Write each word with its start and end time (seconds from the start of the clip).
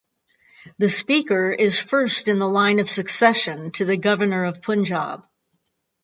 The 0.79 0.89
Speaker 0.89 1.51
is 1.51 1.79
first 1.79 2.27
in 2.27 2.39
the 2.39 2.47
line 2.47 2.79
of 2.79 2.89
succession 2.89 3.69
to 3.73 3.85
the 3.85 3.97
Governor 3.97 4.45
of 4.45 4.59
Punjab. 4.63 5.27